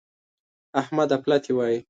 احمد 0.81 1.09
اپلاتي 1.17 1.51
وايي. 1.57 1.77